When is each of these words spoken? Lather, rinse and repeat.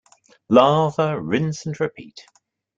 Lather, 0.49 1.21
rinse 1.21 1.67
and 1.67 1.79
repeat. 1.79 2.25